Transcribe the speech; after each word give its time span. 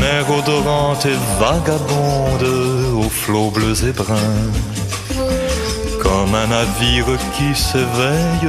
mer 0.00 0.24
odorante 0.30 1.06
et 1.06 1.18
vagabonde, 1.38 2.48
aux 2.96 3.08
flots 3.08 3.50
bleus 3.50 3.84
et 3.84 3.92
bruns, 3.92 4.52
comme 6.00 6.34
un 6.34 6.46
navire 6.46 7.06
qui 7.36 7.54
s'éveille 7.54 8.48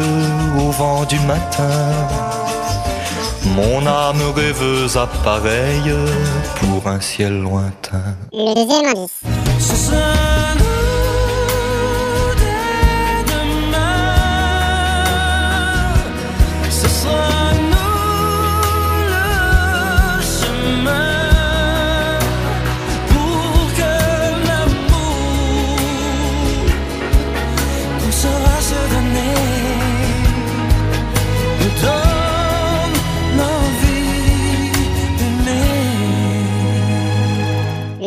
au 0.58 0.72
vent 0.72 1.06
du 1.06 1.20
matin. 1.22 1.80
Mon 3.56 3.86
âme 3.86 4.22
rêveuse 4.36 4.98
appareille 4.98 5.94
pour 6.56 6.88
un 6.88 7.02
ciel 7.02 7.42
lointain. 7.42 8.16
Le 8.32 8.56
deuxième 8.56 8.86
indice. 8.88 9.92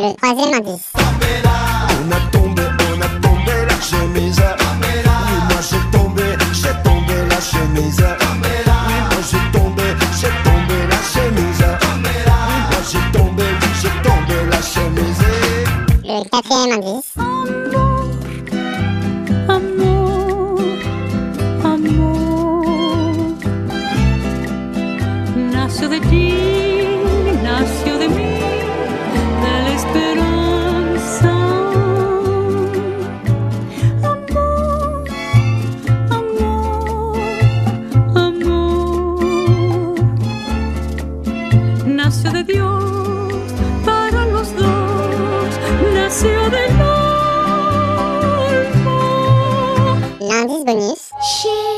Le 0.07 0.15
troisième 0.15 0.55
indice. 0.55 0.93
On 0.95 2.12
a 2.12 2.21
tombé, 2.31 2.62
on 2.62 3.01
a 3.01 3.09
tombé 3.21 3.55
la 3.69 3.81
chemise. 3.81 4.39
Oui, 4.39 4.95
moi 5.49 5.61
j'ai 5.69 5.99
tombé, 5.99 6.23
j'ai 6.53 6.75
tombé 6.85 7.17
la 7.29 7.41
chemise. 7.41 7.99
Oui, 7.99 8.55
moi 9.11 9.21
j'ai 9.29 9.59
tombé, 9.59 9.83
j'ai 10.21 10.31
tombé 10.45 10.77
la 10.89 11.01
chemise. 11.12 11.65
Oui, 12.05 12.17
moi 12.71 12.81
j'ai 12.89 13.19
tombé, 13.19 13.47
j'ai 13.83 13.95
tombé 14.09 14.37
la 14.49 14.62
chemise. 14.62 15.23
Le 16.05 16.23
quatrième 16.31 16.73
indice. 16.79 17.36
Nació 42.07 42.31
de 42.31 42.45
Dios 42.45 43.53
para 43.85 44.27
los 44.27 44.55
dos, 44.55 45.51
nació 45.93 46.49
del 46.51 46.71
alma. 46.71 47.97
L'indice 50.21 50.65
bonus. 50.65 51.11
Ще 51.21 51.77